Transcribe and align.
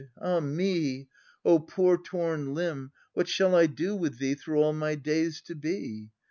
Ah 0.19 0.39
me! 0.39 1.07
O 1.45 1.59
poor 1.59 1.95
torn 1.95 2.55
limb, 2.55 2.91
what 3.13 3.27
shall 3.29 3.53
I 3.55 3.67
do 3.67 3.95
with 3.95 4.17
thee 4.17 4.33
Through 4.33 4.59
all 4.59 4.73
my 4.73 4.95
days 4.95 5.41
to 5.43 5.53
be? 5.53 6.09